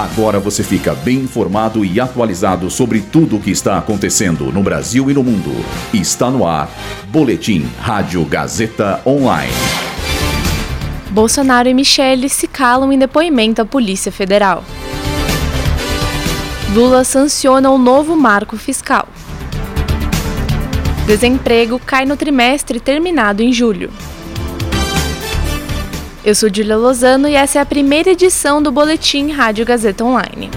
[0.00, 5.10] Agora você fica bem informado e atualizado sobre tudo o que está acontecendo no Brasil
[5.10, 5.50] e no mundo.
[5.92, 6.70] Está no ar.
[7.08, 9.52] Boletim Rádio Gazeta Online.
[11.10, 14.64] Bolsonaro e Michele se calam em depoimento à Polícia Federal.
[16.72, 19.06] Lula sanciona o um novo marco fiscal.
[21.06, 23.90] Desemprego cai no trimestre terminado em julho.
[26.22, 30.50] Eu sou Julia Lozano e essa é a primeira edição do Boletim Rádio Gazeta Online.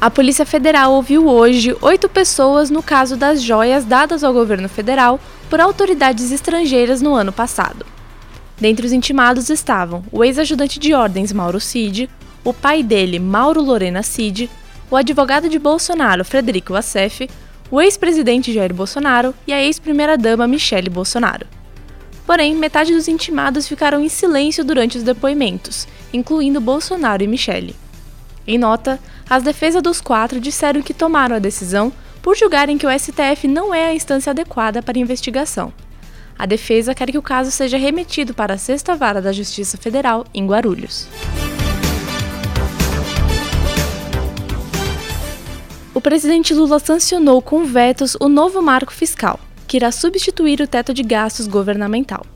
[0.00, 5.20] A Polícia Federal ouviu hoje oito pessoas no caso das joias dadas ao governo federal
[5.50, 7.84] por autoridades estrangeiras no ano passado.
[8.58, 12.08] Dentre os intimados estavam o ex-ajudante de ordens Mauro Cid,
[12.42, 14.48] o pai dele, Mauro Lorena Cid,
[14.90, 17.28] o advogado de Bolsonaro, Frederico Wassef,
[17.70, 21.59] o ex-presidente Jair Bolsonaro e a ex-primeira-dama Michele Bolsonaro.
[22.30, 27.74] Porém, metade dos intimados ficaram em silêncio durante os depoimentos, incluindo Bolsonaro e Michele.
[28.46, 32.98] Em nota, as defesas dos quatro disseram que tomaram a decisão por julgarem que o
[32.98, 35.72] STF não é a instância adequada para investigação.
[36.38, 40.24] A defesa quer que o caso seja remetido para a Sexta Vara da Justiça Federal
[40.32, 41.08] em Guarulhos.
[45.92, 49.40] O presidente Lula sancionou com vetos o novo marco fiscal,
[49.70, 52.26] que irá substituir o teto de gastos governamental.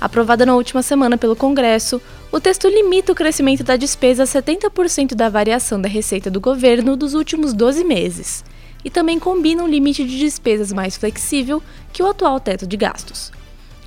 [0.00, 5.14] Aprovada na última semana pelo Congresso, o texto limita o crescimento da despesa a 70%
[5.14, 8.44] da variação da receita do governo dos últimos 12 meses,
[8.84, 13.30] e também combina um limite de despesas mais flexível que o atual teto de gastos.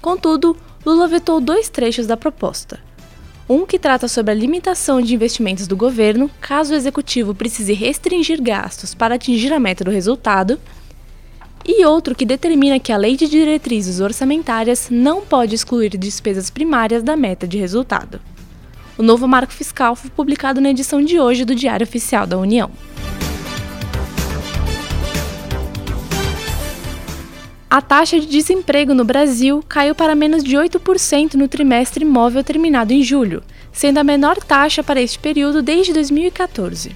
[0.02, 0.56] Contudo,
[0.86, 2.80] Lula vetou dois trechos da proposta.
[3.50, 8.42] Um que trata sobre a limitação de investimentos do governo caso o executivo precise restringir
[8.42, 10.58] gastos para atingir a meta do resultado,
[11.66, 17.04] e outro que determina que a Lei de Diretrizes Orçamentárias não pode excluir despesas primárias
[17.04, 18.20] da meta de resultado.
[18.98, 22.70] O novo marco fiscal foi publicado na edição de hoje do Diário Oficial da União.
[27.70, 32.92] A taxa de desemprego no Brasil caiu para menos de 8% no trimestre móvel terminado
[32.92, 36.96] em julho, sendo a menor taxa para este período desde 2014.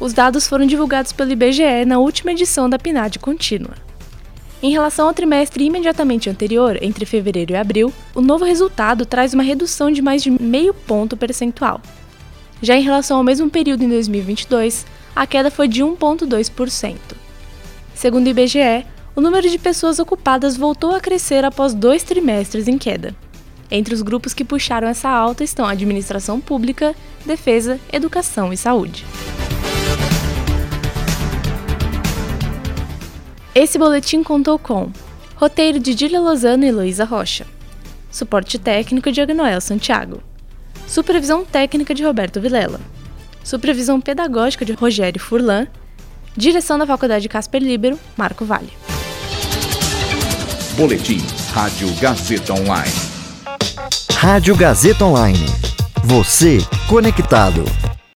[0.00, 3.89] Os dados foram divulgados pelo IBGE na última edição da PNAD contínua.
[4.62, 9.42] Em relação ao trimestre imediatamente anterior, entre fevereiro e abril, o novo resultado traz uma
[9.42, 11.80] redução de mais de meio ponto percentual.
[12.60, 14.84] Já em relação ao mesmo período em 2022,
[15.16, 16.96] a queda foi de 1,2%.
[17.94, 18.84] Segundo o IBGE,
[19.16, 23.14] o número de pessoas ocupadas voltou a crescer após dois trimestres em queda.
[23.70, 26.94] Entre os grupos que puxaram essa alta estão a administração pública,
[27.24, 29.06] defesa, educação e saúde.
[33.54, 34.92] Esse boletim contou com
[35.34, 37.44] roteiro de Dília Lozano e Luísa Rocha,
[38.10, 40.22] suporte técnico de Agnoel Santiago,
[40.86, 42.80] supervisão técnica de Roberto Vilela,
[43.42, 45.66] supervisão pedagógica de Rogério Furlan,
[46.36, 48.72] direção da Faculdade Casper Libero, Marco Vale.
[50.76, 51.18] Boletim
[51.52, 52.94] Rádio Gazeta Online.
[54.12, 55.46] Rádio Gazeta Online.
[56.04, 56.58] Você
[56.88, 57.64] conectado.